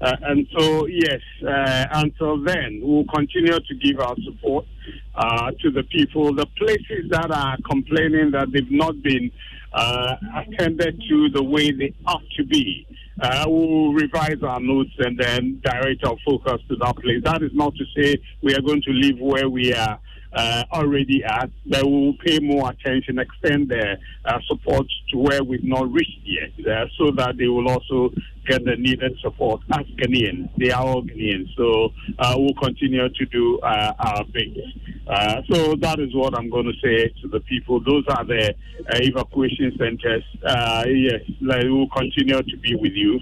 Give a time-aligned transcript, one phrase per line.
[0.00, 4.64] Uh, and so, yes, uh, until then, we'll continue to give our support
[5.14, 6.32] uh, to the people.
[6.34, 9.30] The places that are complaining that they've not been
[9.72, 12.86] uh, attended to the way they ought to be,
[13.20, 17.22] uh, we'll revise our notes and then direct our focus to that place.
[17.24, 19.98] That is not to say we are going to leave where we are
[20.38, 25.42] uh, already at, but we will pay more attention, extend their uh, support to where
[25.42, 28.10] we've not reached yet, uh, so that they will also
[28.46, 30.48] get the needed support as Ghanaians.
[30.56, 34.60] They are all Ghanaians, so uh, we'll continue to do uh, our best.
[35.08, 37.80] Uh, so that is what I'm going to say to the people.
[37.80, 38.54] Those are the
[38.90, 40.24] evacuation centers.
[40.86, 43.18] yes, like, we'll continue to be with you.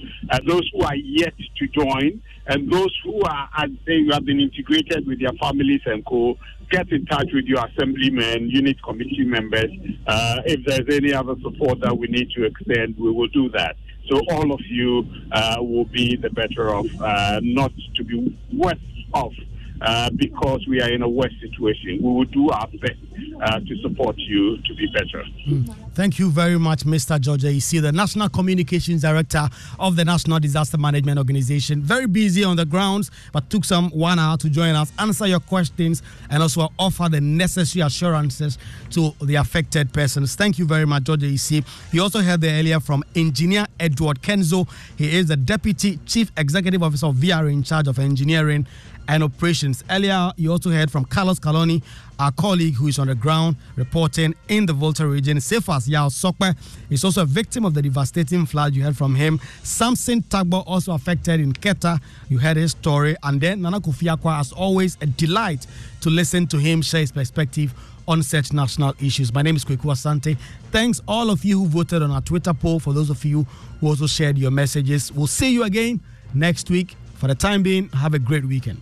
[0.47, 3.49] those who are yet to join, and those who are,
[3.87, 6.37] they have been integrated with their families and co,
[6.71, 9.71] get in touch with your assemblymen, unit committee members.
[10.07, 13.77] Uh, if there's any other support that we need to extend, we will do that.
[14.09, 18.79] So all of you uh, will be the better off, uh, not to be worse
[19.13, 19.33] off
[19.81, 21.99] uh, because we are in a worse situation.
[22.03, 22.99] We will do our best
[23.43, 25.25] uh, to support you to be better.
[25.47, 25.75] Mm.
[25.95, 27.19] Thank you very much, Mr.
[27.21, 31.83] George see the National Communications Director of the National Disaster Management Organization.
[31.83, 35.41] Very busy on the grounds, but took some one hour to join us, answer your
[35.41, 38.59] questions, and also offer the necessary assurances
[38.91, 40.35] to the affected persons.
[40.35, 41.65] Thank you very much, George see.
[41.93, 44.69] You also heard earlier from Engineer Edward Kenzo.
[44.97, 48.67] He is the Deputy Chief Executive Officer of VRA in charge of engineering
[49.09, 49.85] and operations.
[49.91, 51.83] Earlier, you also heard from Carlos Calony,
[52.19, 55.41] our colleague who is on the ground reporting in the Volta region.
[55.41, 56.57] Cephas Yao Sokpe
[56.91, 58.75] is also a victim of the devastating flood.
[58.75, 59.41] You heard from him.
[59.63, 62.01] Samson Tagbo also affected in Keta.
[62.29, 63.17] You heard his story.
[63.23, 65.67] And then Nana Kofiakwa, as always, a delight
[66.01, 67.75] to listen to him share his perspective
[68.09, 69.33] on such national issues.
[69.35, 70.39] My name is Kweku Asante.
[70.71, 72.79] Thanks all of you who voted on our Twitter poll.
[72.79, 73.47] For those of you
[73.81, 76.01] who also shared your messages, we'll see you again
[76.33, 76.97] next week.
[77.15, 78.81] For the time being, have a great weekend.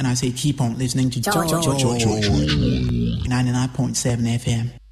[0.04, 1.48] and I say keep on listening to George.
[1.48, 4.83] 99.7 FM.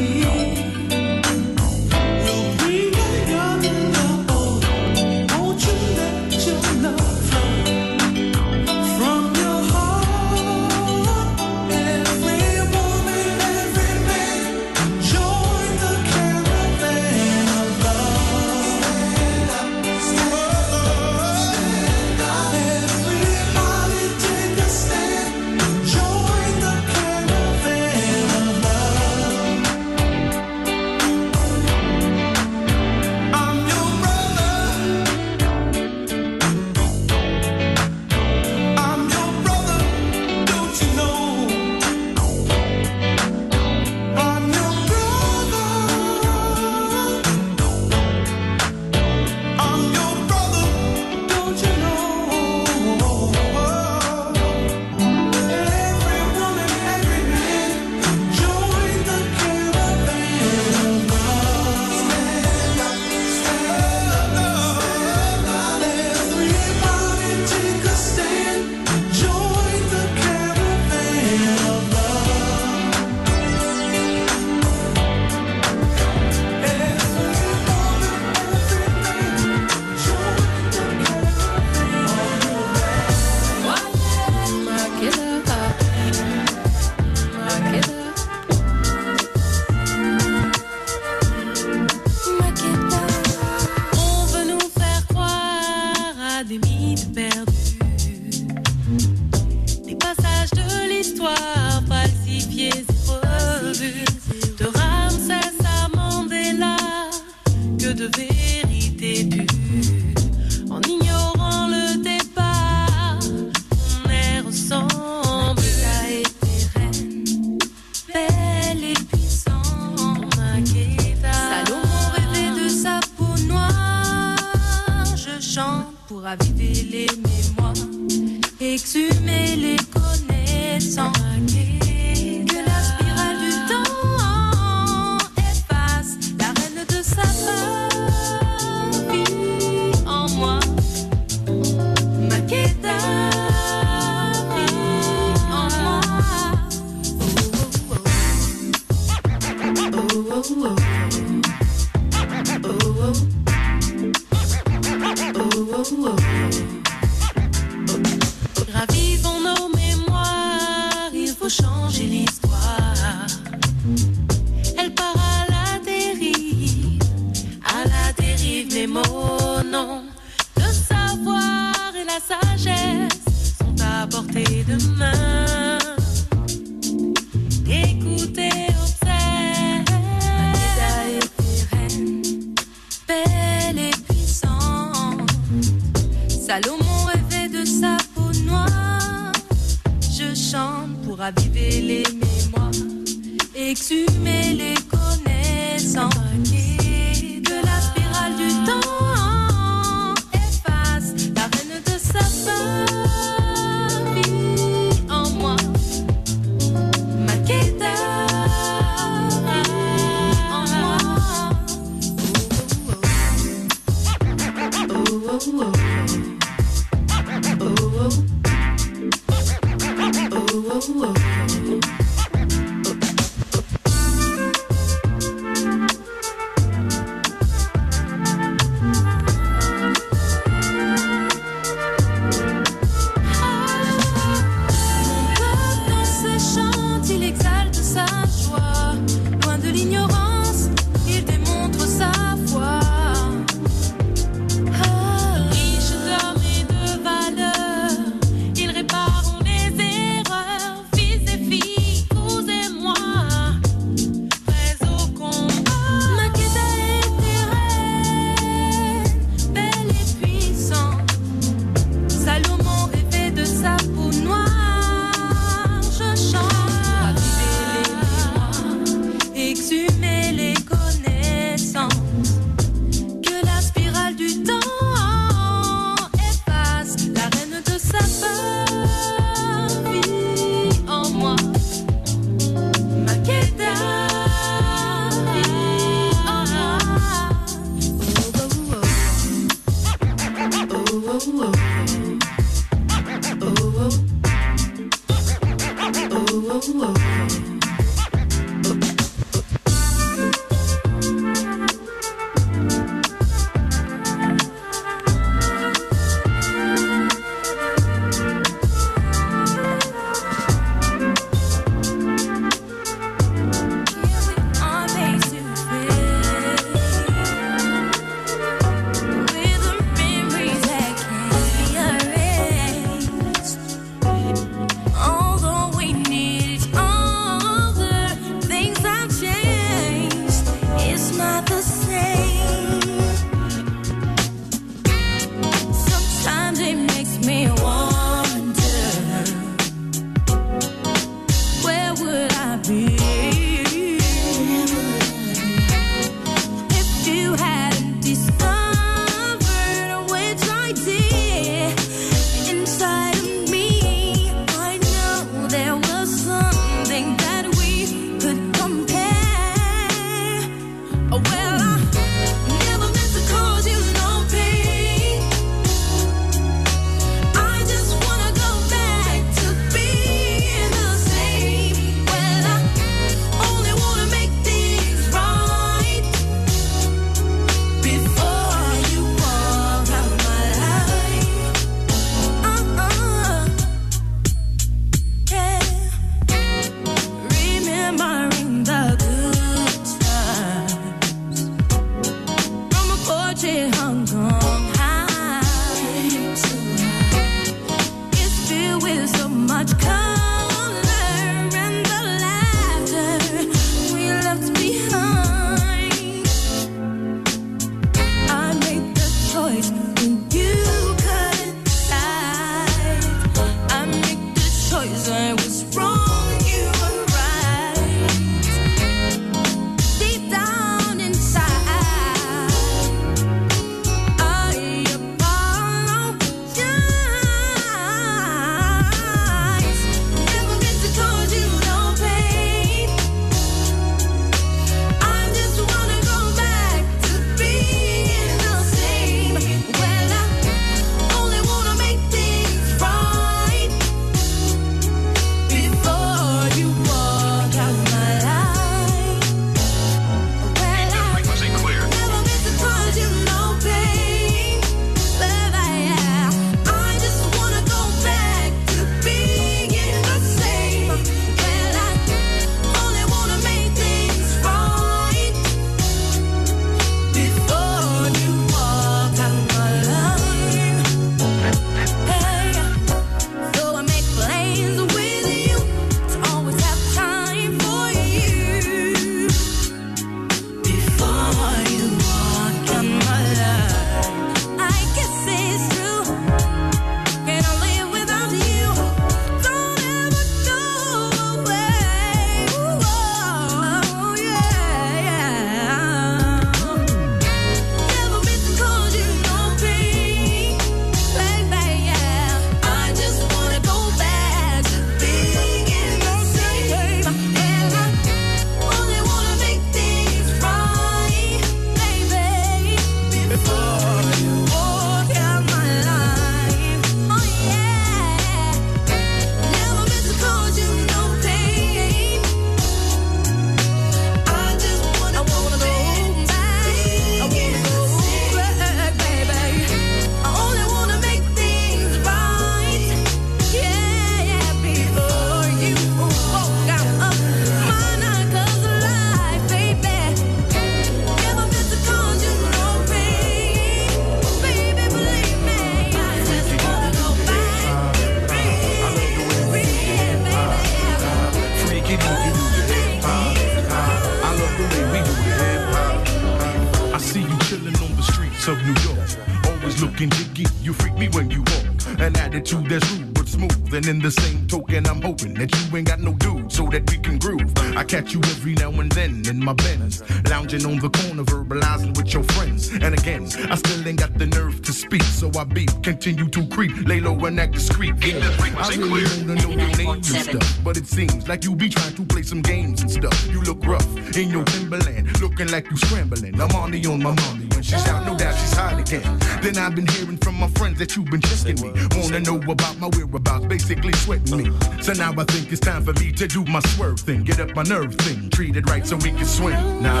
[569.46, 572.72] My Benz, lounging on the corner, verbalizing with your friends.
[572.72, 576.46] And again, I still ain't got the nerve to speak, so I beat, continue to
[576.48, 577.94] creep, lay low and act discreet.
[578.04, 578.18] Yeah,
[578.58, 581.94] I really wanna know your name and stuff, but it seems like you be trying
[581.94, 583.16] to play some games and stuff.
[583.30, 586.40] You look rough in your Timberland, looking like you scrambling.
[586.40, 589.18] I'm on the on my mommy when she's out, no doubt she's hot again.
[589.40, 592.78] Then I've been hearing from my friends that you've been checking me, wanna know about
[592.78, 594.52] my whereabouts, basically sweating me.
[594.82, 597.56] So now I think it's time for me to do my swerve thing, get up
[597.56, 599.82] my nerve thing, treat it right so we can swing.
[599.82, 600.00] Now,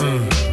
[0.00, 0.51] uh.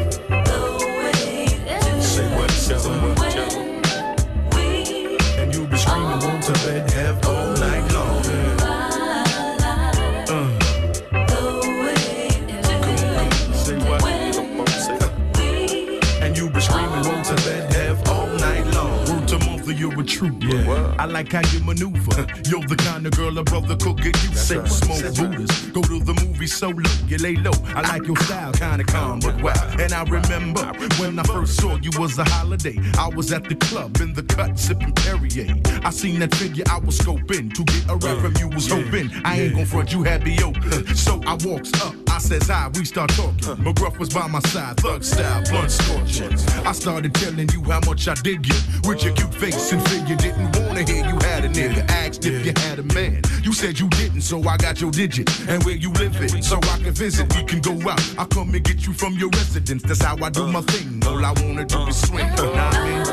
[19.99, 20.47] A trooper.
[20.47, 20.95] Yeah.
[20.97, 22.25] I like how you maneuver.
[22.49, 24.63] You're the kind of girl a brother could get you say.
[24.65, 27.51] Smoke Buddhas, go to the movie solo, you lay low.
[27.75, 29.79] I like your style, kinda calm but wild.
[29.79, 30.65] And I remember
[30.99, 32.77] when I first saw you was a holiday.
[32.97, 35.53] I was at the club in the cut sipping Perrier.
[35.83, 39.09] I seen that figure I was scoping to get a rap from you was hoping.
[39.25, 40.85] I ain't gon' front, you had me open.
[40.99, 43.55] So I walks up, I says hi, we start talking.
[43.63, 46.33] McGruff was by my side, thug style, blunt scorching.
[46.65, 50.15] I started telling you how much I dig you with your cute face and figure
[50.15, 51.87] didn't wanna hear you had a nigga.
[51.89, 53.21] Asked if you had a man.
[53.43, 56.57] You said you didn't, so I got your digit and where you live it, so
[56.57, 57.33] I can visit.
[57.35, 58.01] We can go out.
[58.17, 59.83] I come and get you from your residence.
[59.83, 61.01] That's how I do my thing.
[61.07, 62.25] All I wanna do is swing.
[62.25, 63.07] I mean?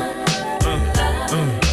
[0.65, 1.66] Uh, uh.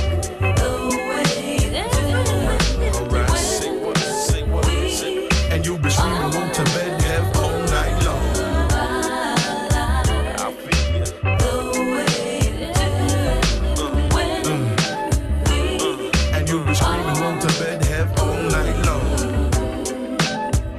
[16.57, 19.01] And screaming, want to bed, have all night long.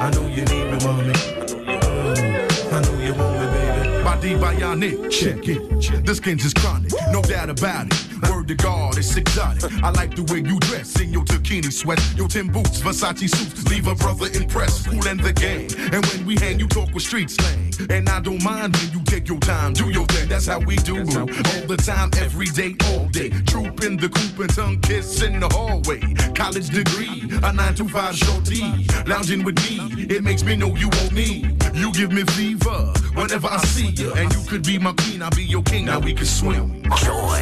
[0.00, 1.12] I know you need me, mommy.
[1.12, 2.72] Mm.
[2.72, 4.02] I know you want me, baby.
[4.02, 6.06] Body bionic, check it.
[6.06, 8.11] The skin's is chronic, no doubt about it.
[8.30, 9.72] Word to God, it's exotic.
[9.82, 13.68] I like the way you dress in your bikini sweat, your Tim boots, Versace suits,
[13.68, 14.88] leave a brother impressed.
[14.88, 15.68] Cool and the game.
[15.92, 17.72] and when we hang, you talk with street slang.
[17.90, 20.28] And I don't mind when you take your time, do your thing.
[20.28, 21.04] That's how we do.
[21.04, 21.20] boo.
[21.20, 23.30] All the time, every day, all day.
[23.46, 26.00] Troop in the coop and tongue kiss in the hallway.
[26.34, 28.86] College degree, a 9 to 5 shorty.
[29.06, 31.56] Lounging with me, it makes me know you want me.
[31.74, 34.12] You give me fever whenever I see you.
[34.14, 35.86] And you could be my queen, I'll be your king.
[35.86, 36.82] Now we can swim.
[36.96, 37.40] Joy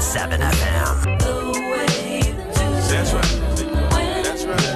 [0.00, 1.20] 99.7 FM.
[2.88, 4.24] That's right.
[4.24, 4.66] That's right.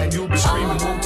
[0.00, 1.02] And you'll be screaming, want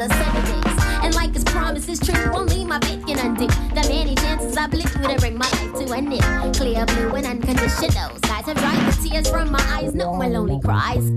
[0.00, 0.84] the seven days.
[1.04, 3.46] And like His promise is true, won't my faith can undo.
[3.46, 6.56] The many chances I blew to bring my life to an end.
[6.56, 10.60] Clear blue and unconditional skies have dried the tears from my eyes, no more lonely
[10.60, 11.09] cries.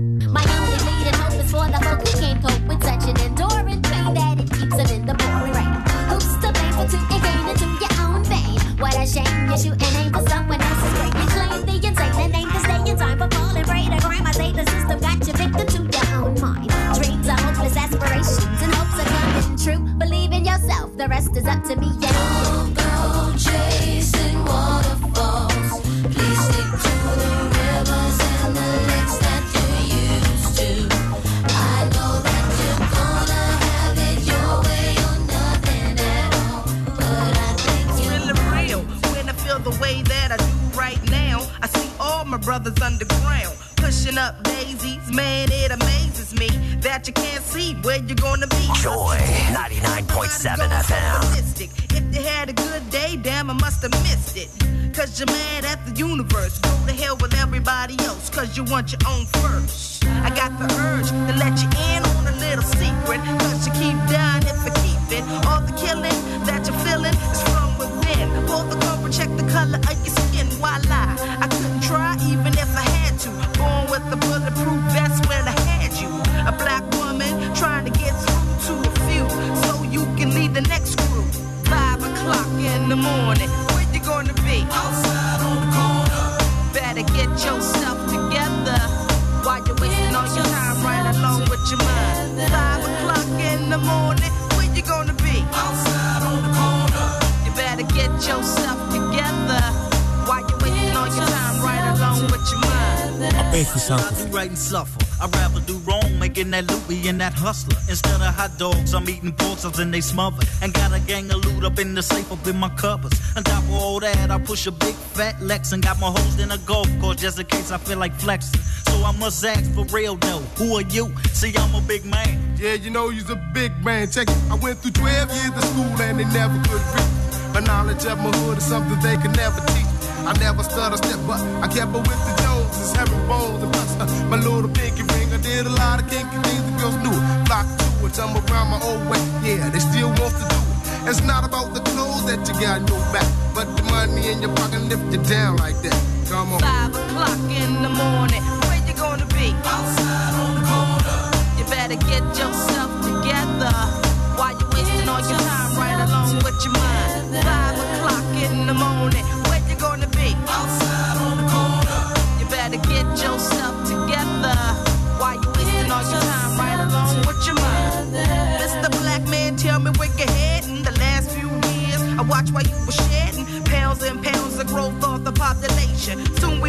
[103.54, 103.66] Mind.
[103.66, 104.32] I pay something.
[104.32, 104.98] right and suffer.
[105.22, 107.78] I'd rather do wrong, making that loopy and that hustler.
[107.88, 110.44] Instead of hot dogs, I'm eating pork chops and they smother.
[110.62, 113.20] And got a gang of loot up in the safe up in my cupboards.
[113.36, 116.38] On top of all that, I push a big fat Lex and got my hoes
[116.38, 118.60] in a golf course just in case I feel like flexing.
[118.88, 121.14] So I must ask for real though, who are you?
[121.32, 122.56] See, I'm a big man.
[122.58, 124.10] Yeah, you know you's a big man.
[124.10, 124.36] Check it.
[124.50, 127.54] I went through 12 years of school and they never could reach.
[127.54, 129.83] My knowledge of my hood is something they could never teach.
[130.26, 134.00] I never stutter step, but I kept up with the Joneses, having bones and plus
[134.00, 135.28] uh, my little pinky ring.
[135.32, 137.46] I did a lot of kinky things the girls knew it.
[137.46, 139.20] Flock to it, I'm around my old way.
[139.44, 141.08] Yeah, they still want to do it.
[141.10, 144.40] It's not about the clothes that you got in your back, but the money in
[144.40, 145.96] your pocket lift you down like that.
[146.30, 146.60] Come on.
[146.60, 149.52] Five o'clock in the morning, where you gonna be?
[149.68, 151.20] Outside on the corner.
[151.58, 154.03] You better get yourself together.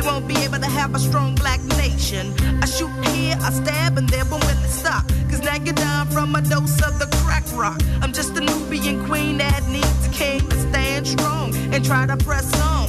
[0.06, 2.34] Won't be able to have a strong black nation.
[2.62, 5.08] I shoot here, I stab, and there, but when it stop.
[5.30, 7.82] Cause now you're down from a dose of the crack rock.
[8.02, 12.18] I'm just a Nubian queen that needs a king to stand strong and try to
[12.18, 12.88] press on.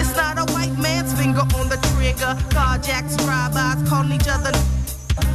[0.00, 2.32] It's not a white man's finger on the trigger.
[2.48, 4.52] Carjacks, drive-bys, calling each other.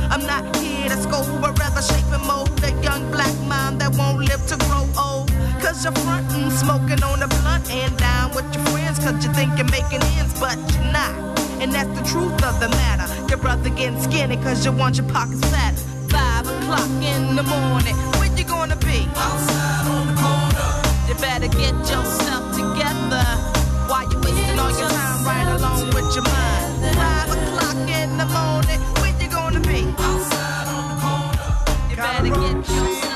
[0.09, 3.95] I'm not here to scope, but rather shape and mold a young black mind that
[3.95, 5.29] won't live to grow old.
[5.61, 7.98] Cause you're frontin', smoking on a blunt and
[9.09, 11.39] Cause you think you're making ends, but you're not.
[11.59, 13.09] And that's the truth of the matter.
[13.27, 15.73] Your brother getting skinny cause you want your pockets fat.
[16.09, 19.09] Five o'clock in the morning, where you gonna be?
[19.15, 21.07] Outside on the corner.
[21.07, 23.25] You better get yourself together.
[23.89, 26.93] While you wasting all your time right along with your mind.
[26.93, 29.89] Five o'clock in the morning, where you gonna be?
[29.97, 31.89] Outside on the corner.
[31.89, 33.08] You better get yourself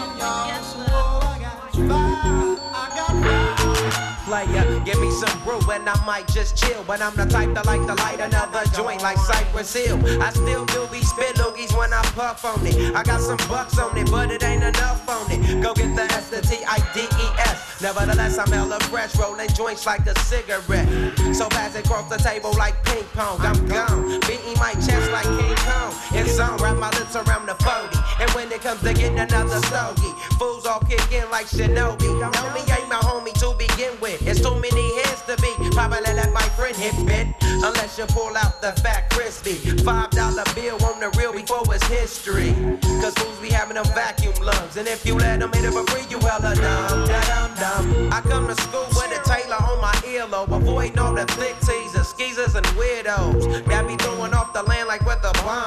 [4.33, 4.81] fire.
[4.83, 6.83] Give me some brew and I might just chill.
[6.87, 9.99] But I'm the type that like to light another joint like Cypress Hill.
[10.21, 12.95] I still do be spit loogies when I puff on it.
[12.95, 15.61] I got some bucks on it, but it ain't enough on it.
[15.61, 17.81] Go get the S, the T, I, D, E, S.
[17.81, 20.87] Nevertheless, I'm hella fresh, rolling joints like a cigarette.
[21.35, 23.39] So pass it across the table like ping pong.
[23.41, 25.91] I'm gone, beating my chest like King Kong.
[26.13, 28.02] It's on, wrap my lips around the 40.
[28.23, 32.07] And when it comes to getting another stogie, fools all kick in like Shinobi.
[32.07, 34.25] Know me ain't my homie to begin with.
[34.25, 35.51] It's too many heads to be.
[35.75, 37.27] Probably let my friend hit bit.
[37.41, 39.55] Unless you pull out the fat crispy.
[39.83, 42.55] Five dollar bill on the real before it's history.
[43.03, 44.77] Cause fools be having them vacuum lungs.
[44.77, 47.05] And if you let them hit it for free, you hella dumb.
[47.05, 48.13] Da dum dum.
[48.13, 50.55] I come to school with a Taylor on my earlobe.
[50.55, 53.67] Avoiding all the thick teasers, skeezers, and weirdos.
[53.67, 54.63] Got be throwing off the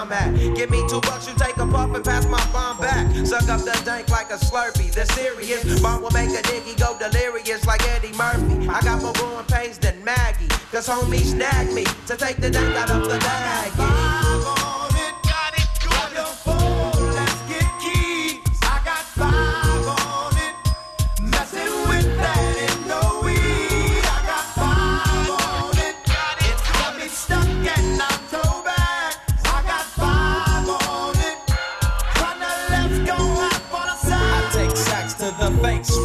[0.07, 3.11] Give me two bucks, you take a puff and pass my bomb back.
[3.27, 4.93] Suck up the dank like a slurpee.
[4.93, 8.69] The serious bomb will make a nigga go delirious like Eddie Murphy.
[8.69, 10.49] I got more growing pains than Maggie.
[10.71, 14.56] Cause homie snagged me to take the dank out of the bag.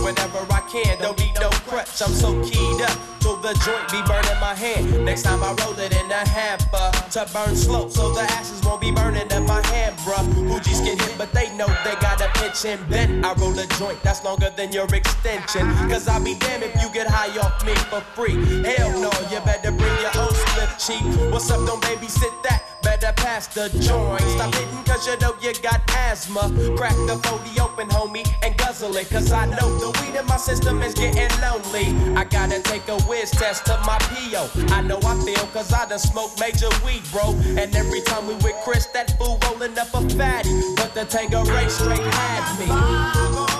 [0.03, 0.99] Whenever I can.
[0.99, 2.97] Don't need no crutch, I'm so keyed up.
[3.21, 5.05] So the joint be burning my hand.
[5.05, 8.81] Next time I roll it in a hamper to burn slow, so the ashes won't
[8.81, 10.25] be burning in my hand, bruh.
[10.49, 13.23] Hoogies get hit, but they know they got a pitch and bent.
[13.25, 15.67] I roll a joint that's longer than your extension.
[15.89, 18.35] Cause I'll be damned if you get high off me for free.
[18.63, 21.03] Hell no, you better bring your own split cheek.
[21.31, 22.70] What's up, don't babysit that?
[22.81, 24.21] Better pass the joint.
[24.21, 26.51] Stop hitting cause you know you got asthma.
[26.75, 29.09] Crack the 40 open, homie, and guzzle it.
[29.09, 31.87] Cause I know the weed in my system is getting lonely.
[32.15, 34.49] I gotta take a whiz test of my PO.
[34.73, 37.31] I know I feel cause I done smoked major weed, bro.
[37.59, 40.49] And every time we with Chris, that fool rolling up a fatty.
[40.75, 43.50] But the Tango Ray straight had me.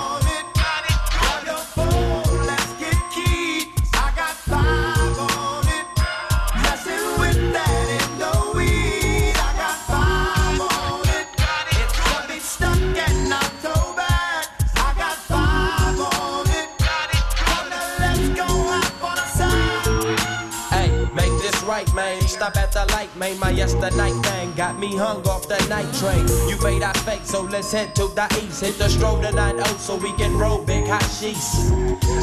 [22.42, 26.26] Stop at the light, made My yesterday thing got me hung off the night train.
[26.50, 28.62] You made our fake, so let's head to the east.
[28.66, 31.70] Hit the stroll to 9 so we can roll big hot sheets.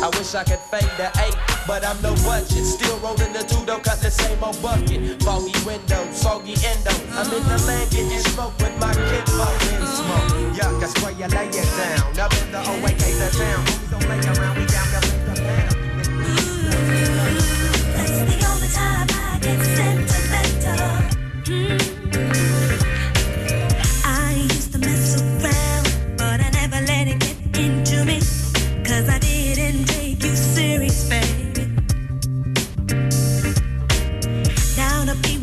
[0.03, 1.37] I wish I could fade the 8,
[1.69, 2.66] but I'm no budget.
[2.66, 5.23] Still rolling the 2, don't cut the same old bucket.
[5.23, 6.91] Foggy window, soggy endo.
[7.14, 10.35] I'm in the land getting smoke with my kid, in smoke.
[10.59, 12.19] Yuck, that's where you lay it down.
[12.19, 13.62] Up in the OAK, the town.
[13.87, 15.18] Don't play around, we down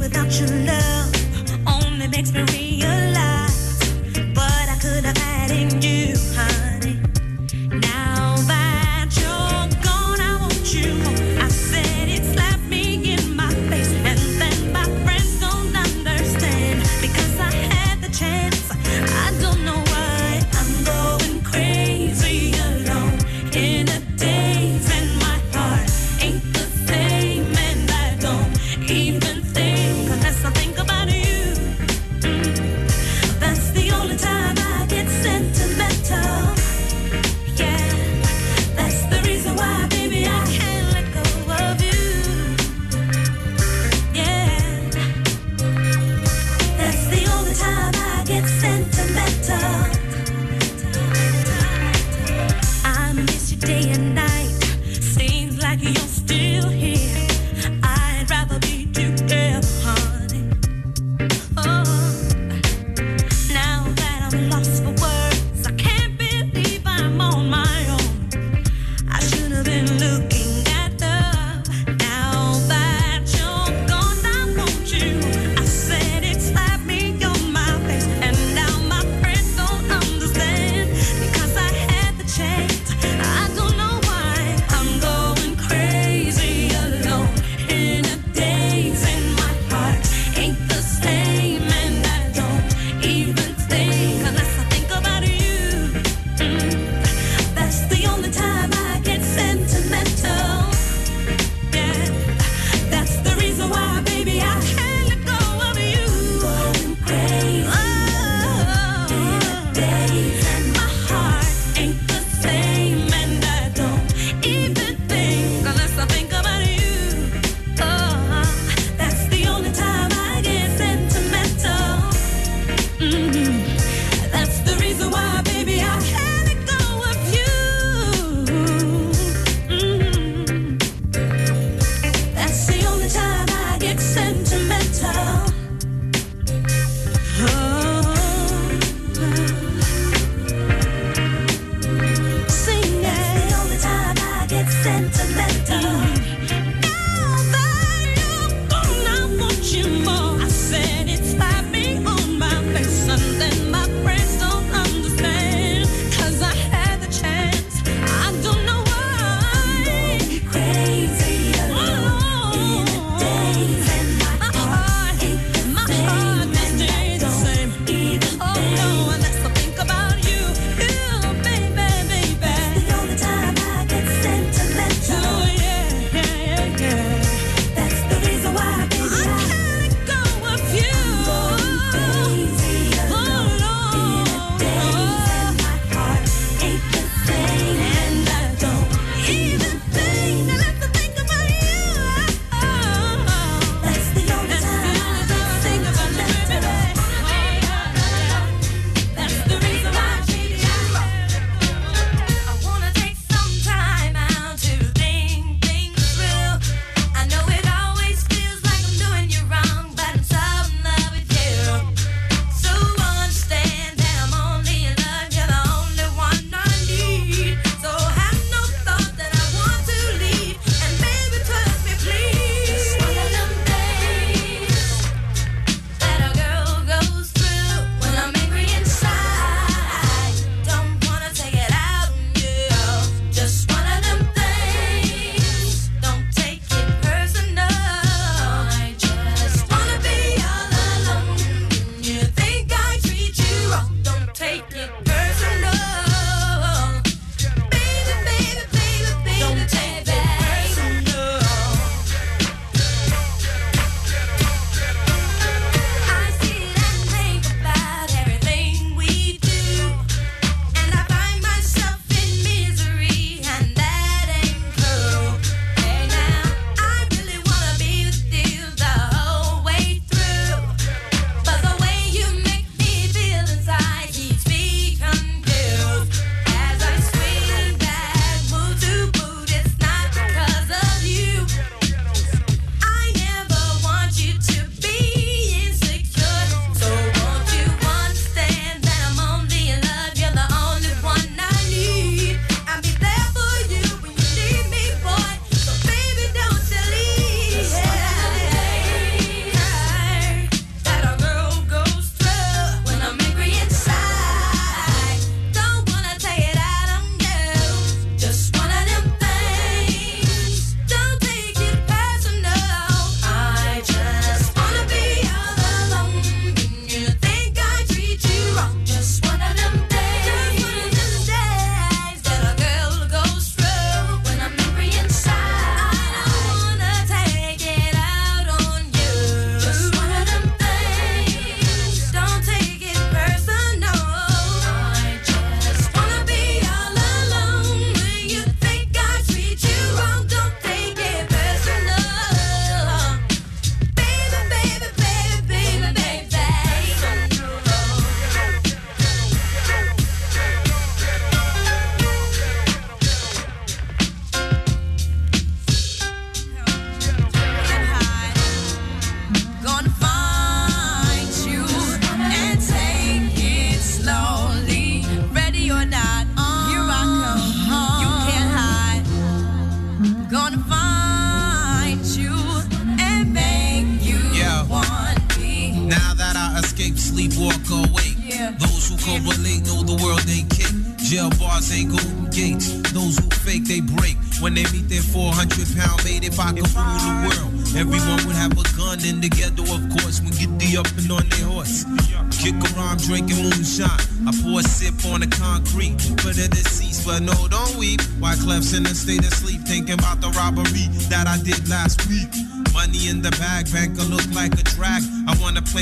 [0.06, 1.12] without your love
[1.68, 2.65] only makes me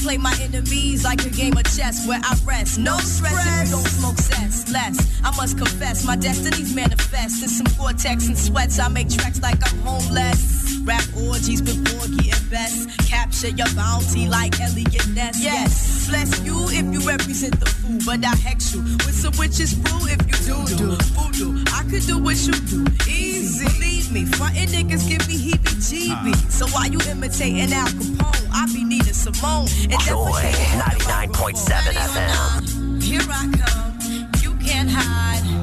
[0.00, 2.78] play my enemies like a game of chess where I rest.
[2.78, 4.72] No stress if you don't smoke cess.
[4.72, 7.42] Less, I must confess, my destinies manifest.
[7.42, 10.78] In some vortex and sweats, I make tracks like I'm homeless.
[10.84, 12.88] Rap orgies with before getting best.
[13.08, 15.42] Capture your bounty like Eliot Ness.
[15.42, 19.74] Yes, bless you if you represent the fool, but I hex you with some witches
[19.74, 21.62] brew if you do do voodoo.
[21.72, 23.66] I could do what you do, easy.
[23.66, 26.34] Believe me, frontin' niggas give me heebie-jeebies.
[26.34, 26.48] Ah.
[26.48, 28.48] So why you imitating Al Capone?
[28.52, 29.68] I be needing Simone.
[29.90, 33.02] And Joy 99.7 FM.
[33.02, 35.59] here I come, you can't hide.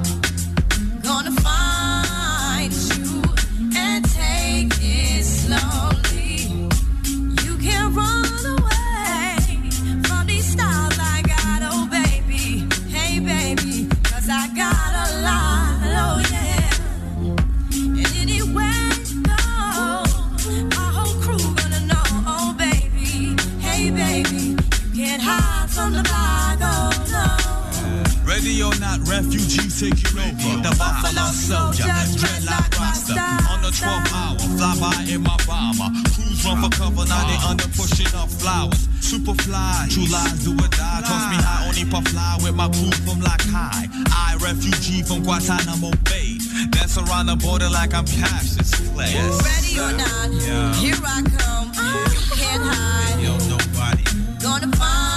[28.47, 30.63] Ready or not, refugees taking over.
[30.63, 31.83] The Buffalo Soldier,
[32.15, 33.19] dreadlock roster.
[33.51, 35.91] On the 12th hour, fly by in my bomber.
[36.15, 37.51] Crews run for cover, now they uh-huh.
[37.51, 38.87] under pushing up flowers.
[39.03, 41.03] Super fly, true lies do or die.
[41.03, 43.83] Toss me high, only puff fly with my crew from like high.
[44.15, 46.39] I, refugee from Guantanamo Bay.
[46.71, 49.11] Dance around the border like I'm Clay.
[49.11, 50.71] Yes, Ready or not, Yeah.
[50.79, 51.67] here I come.
[52.15, 53.19] You can't hide.
[53.19, 54.07] Yo, nobody.
[54.39, 55.16] Gonna find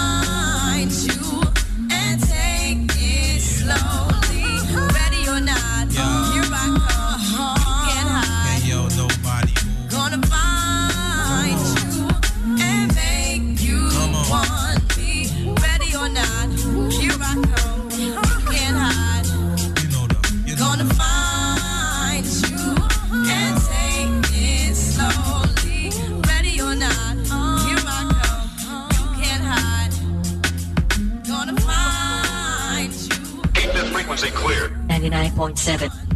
[35.00, 36.09] 99.7.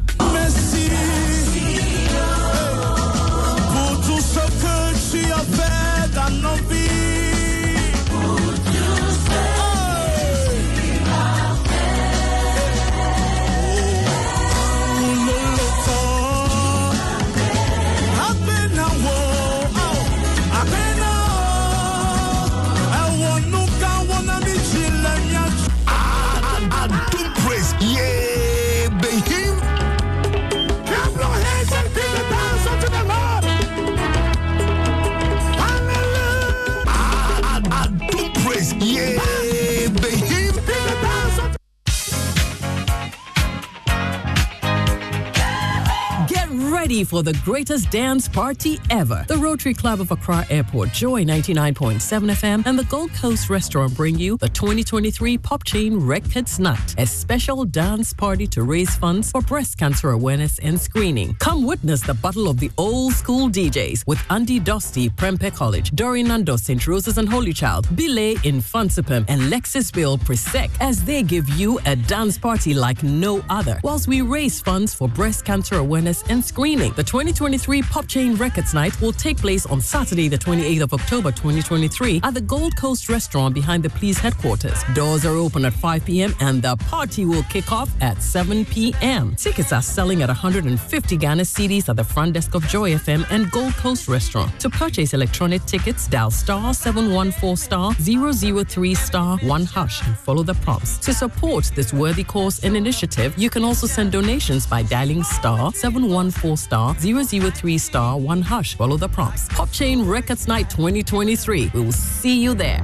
[47.14, 49.24] for the greatest dance party ever.
[49.28, 54.18] The Rotary Club of Accra Airport, Joy 99.7 FM, and the Gold Coast Restaurant bring
[54.18, 59.42] you the 2023 Pop Chain Records Night, a special dance party to raise funds for
[59.42, 61.36] breast cancer awareness and screening.
[61.38, 66.26] Come witness the battle of the old school DJs with Andy Dosty, Prempeh College, Dorian
[66.26, 66.84] Nando, St.
[66.84, 71.78] Roses and Holy Child, Belay in Fansipem, and Lexus Bill Presec as they give you
[71.86, 76.44] a dance party like no other, whilst we raise funds for breast cancer awareness and
[76.44, 76.92] screening.
[76.94, 81.30] The 2023 Pop Chain Records Night will take place on Saturday, the 28th of October
[81.30, 84.82] 2023 at the Gold Coast Restaurant behind the police headquarters.
[84.94, 86.34] Doors are open at 5 p.m.
[86.40, 89.34] and the party will kick off at 7 p.m.
[89.36, 93.50] Tickets are selling at 150 Ghana cedis at the front desk of Joy FM and
[93.50, 94.58] Gold Coast Restaurant.
[94.60, 100.54] To purchase electronic tickets, dial star 714 star 003 star 1 hash and follow the
[100.54, 100.98] prompts.
[100.98, 105.72] To support this worthy cause and initiative, you can also send donations by dialing star
[105.72, 108.76] 714 star star 003 star 1 hush.
[108.76, 109.48] Follow the prompts.
[109.48, 111.70] Pop Chain Records Night 2023.
[111.74, 112.80] We will see you there.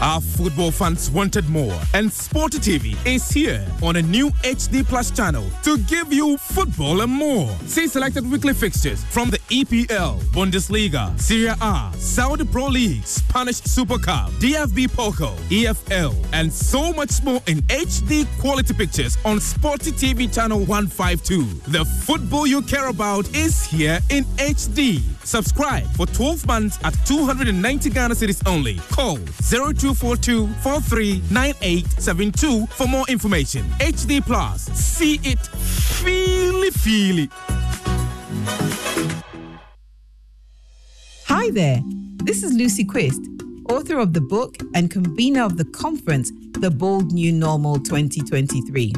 [0.00, 5.10] Our football fans wanted more, and Sporty TV is here on a new HD Plus
[5.10, 7.50] channel to give you football and more.
[7.66, 13.98] See selected weekly fixtures from the EPL, Bundesliga, Serie A, Saudi Pro League, Spanish Super
[13.98, 20.32] Cup, DFB Pokal, EFL, and so much more in HD quality pictures on Sporty TV
[20.32, 21.42] channel 152.
[21.72, 25.02] The football you care about is here in HD.
[25.28, 28.76] Subscribe for 12 months at 290 Ghana cedis only.
[28.90, 33.62] Call 0242 439872 for more information.
[33.78, 34.62] HD Plus.
[34.72, 37.30] See it, feel it, feel it.
[41.26, 41.82] Hi there.
[42.24, 43.20] This is Lucy Quist,
[43.68, 48.94] author of the book and convener of the conference, The Bold New Normal 2023.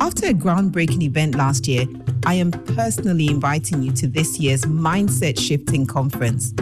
[0.00, 1.86] After a groundbreaking event last year,
[2.26, 6.52] I am personally inviting you to this year's Mindset Shifting Conference.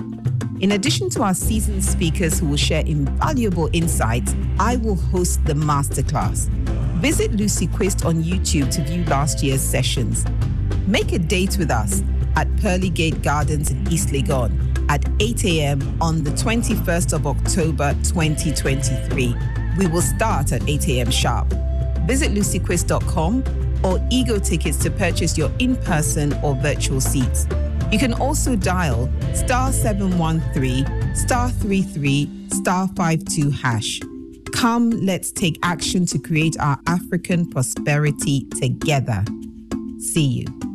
[0.61, 5.55] In addition to our seasoned speakers who will share invaluable insights, I will host the
[5.55, 6.49] masterclass.
[7.01, 10.25] Visit Lucy Quist on YouTube to view last year's sessions.
[10.87, 12.03] Make a date with us
[12.37, 14.51] at Pearly Gate Gardens in East Legon
[14.89, 15.99] at 8 a.m.
[16.01, 19.35] on the 21st of October 2023.
[19.77, 21.11] We will start at 8 a.m.
[21.11, 21.53] sharp.
[22.09, 23.45] Visit lucyquist.com
[23.85, 27.47] or ego tickets to purchase your in-person or virtual seats.
[27.93, 34.01] You can also dial star 713 star 33 star 52 hash.
[34.55, 39.23] Come, let's take action to create our African prosperity together.
[39.99, 40.68] See you.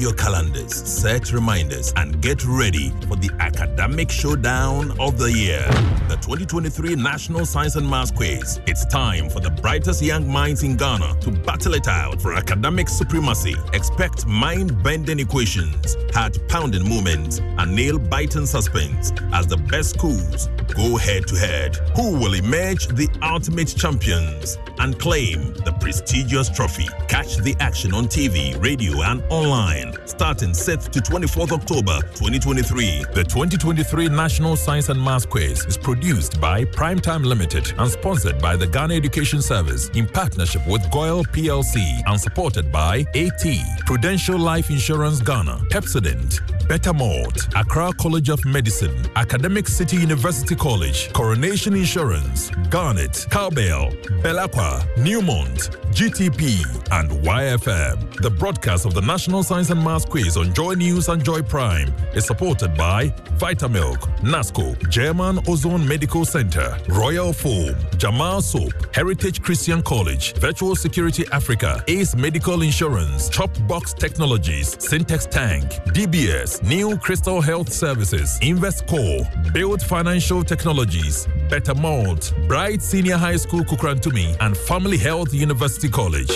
[0.00, 5.66] Your calendars, set reminders, and get ready for the academic showdown of the year.
[6.08, 8.60] The 2023 National Science and Maths Quiz.
[8.66, 12.88] It's time for the brightest young minds in Ghana to battle it out for academic
[12.88, 13.54] supremacy.
[13.74, 20.48] Expect mind bending equations, heart pounding moments, and nail biting suspense as the best schools
[20.74, 21.76] go head to head.
[21.94, 26.88] Who will emerge the ultimate champions and claim the prestigious trophy?
[27.08, 33.04] Catch the action on TV, radio, and online starting 6th to 24th October 2023.
[33.14, 38.56] The 2023 National Science and Maths Quiz is produced by Primetime Limited and sponsored by
[38.56, 43.44] the Ghana Education Service in partnership with GOIL PLC and supported by AT,
[43.86, 46.40] Prudential Life Insurance Ghana, Pepsodent,
[46.70, 53.90] Better Malt, Accra College of Medicine, Academic City University College, Coronation Insurance, Garnet, Cowbell,
[54.22, 58.22] Bel-Aqua, Newmont, GTP, and YFM.
[58.22, 61.92] The broadcast of the National Science and Maths Quiz on Joy News and Joy Prime
[62.14, 63.08] is supported by
[63.38, 71.24] Vitamilk, NASCO, German Ozone Medical Center, Royal Foam, Jamal Soap, Heritage Christian College, Virtual Security
[71.32, 75.64] Africa, Ace Medical Insurance, Chopbox Technologies, Syntex Tank,
[75.94, 83.62] DBS, New Crystal Health Services, Investcore, Build Financial Technologies, Better Malt, Bright Senior High School
[83.62, 86.30] Kukrantumi, and Family Health University College.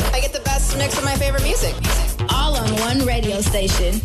[0.00, 1.74] I get the best mix of my favorite music.
[2.30, 4.00] All on one radio station.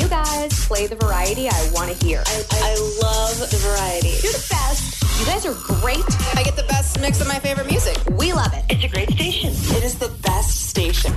[0.00, 2.20] You guys play the variety I want to hear.
[2.26, 4.08] I, I love the variety.
[4.24, 5.20] You're the best.
[5.20, 6.04] You guys are great.
[6.36, 7.96] I get the best mix of my favorite music.
[8.10, 8.64] We love it.
[8.70, 9.50] It's a great station.
[9.76, 11.12] It is the best station.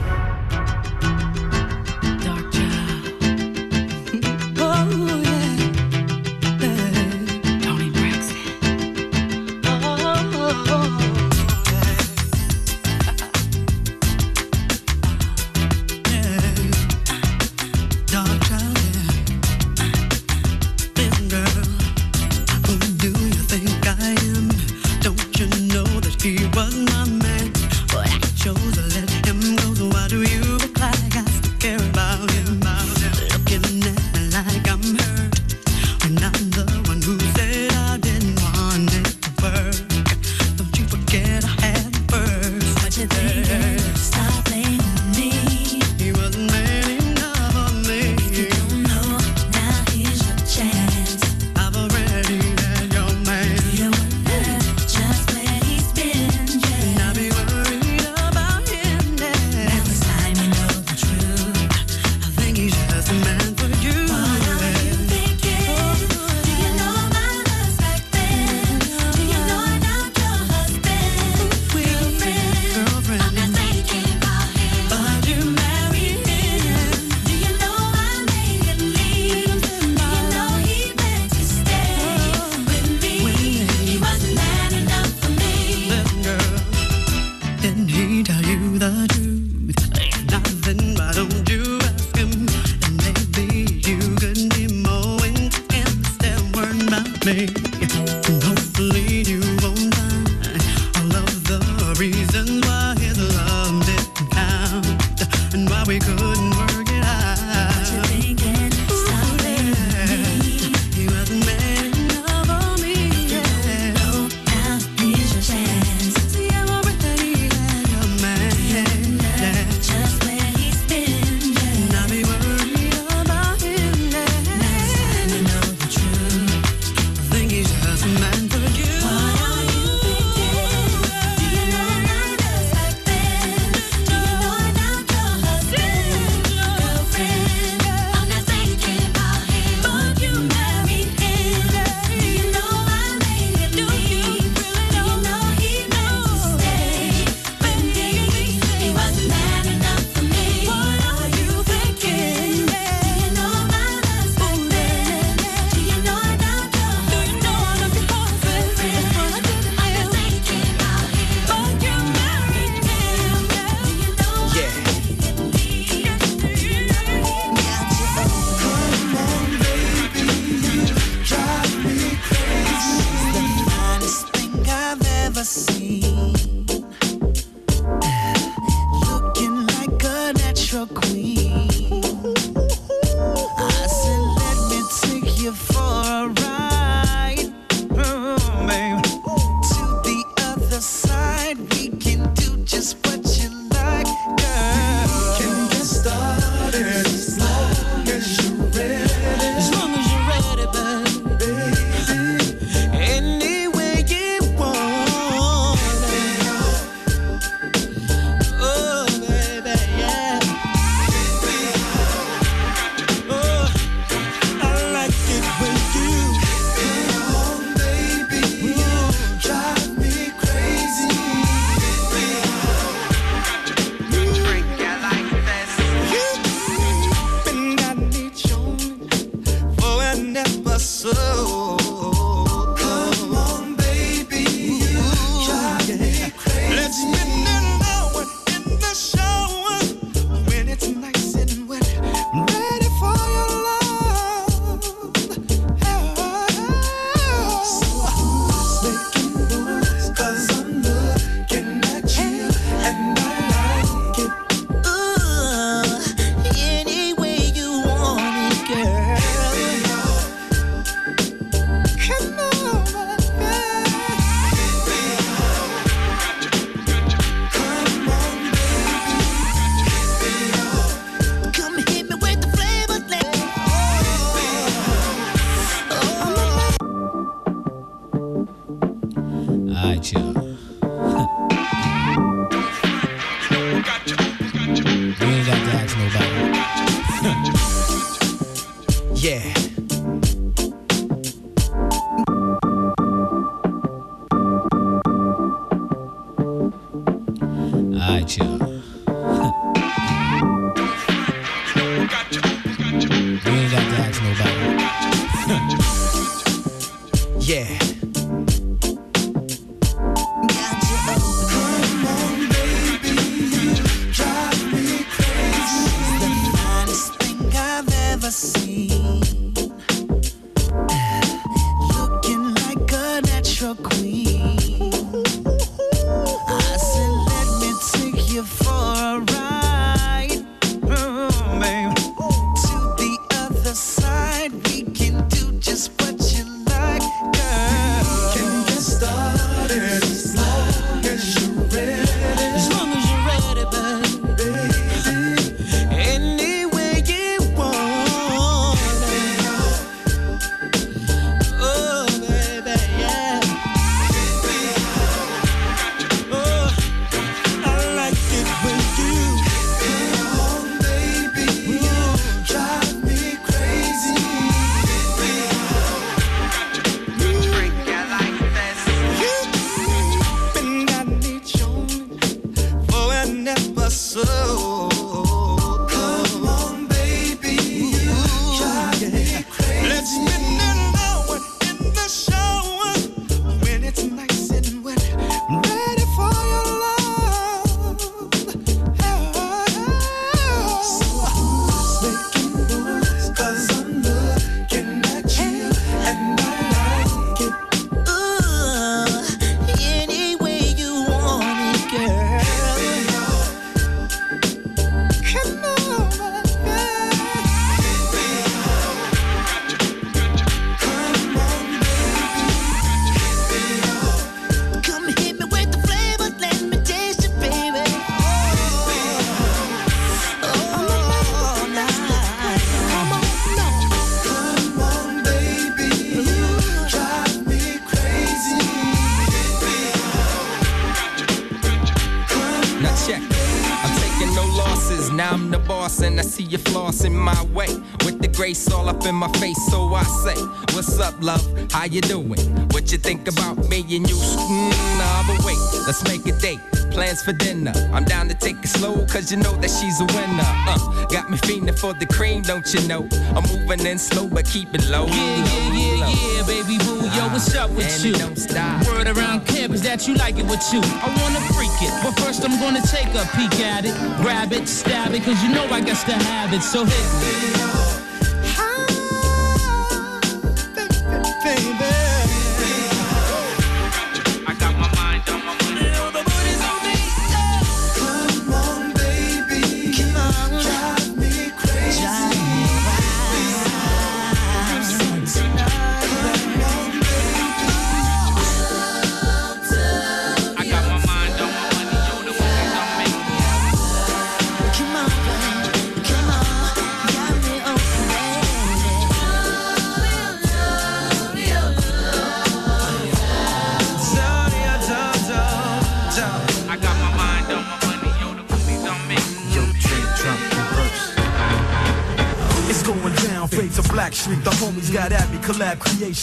[436.52, 437.68] You flossing my way.
[438.06, 440.36] With the grace all up in my face, so I say,
[440.76, 441.42] What's up, love?
[441.72, 442.40] How you doing?
[442.72, 444.16] What you think about me and you?
[444.16, 446.60] Mm, nah, but wait, let's make a date.
[446.92, 447.74] Plans for dinner.
[447.94, 450.44] I'm down to take it slow, cause you know that she's a winner.
[450.68, 453.08] Uh, got me fiending for the cream, don't you know?
[453.36, 455.06] I'm moving in slow, but keep it low.
[455.08, 458.14] Yeah, yeah, yeah, yeah, baby boo, yo, what's up with And you?
[458.14, 458.86] don't stop.
[458.88, 460.80] Word around campus that you like it with you.
[460.84, 464.68] I wanna freak it, but first I'm gonna take a peek at it, grab it,
[464.68, 466.62] stab it, cause you know I got to have it.
[466.62, 467.95] So hit me.